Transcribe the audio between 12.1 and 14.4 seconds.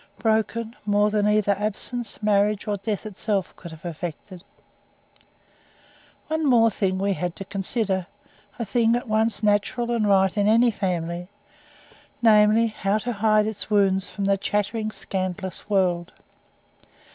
namely, how to hide its wounds from the